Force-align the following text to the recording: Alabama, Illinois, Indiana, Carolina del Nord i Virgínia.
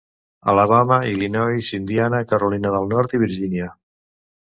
Alabama, 0.53 0.97
Illinois, 1.09 1.71
Indiana, 1.81 2.25
Carolina 2.35 2.75
del 2.79 2.93
Nord 2.97 3.17
i 3.19 3.25
Virgínia. 3.29 3.73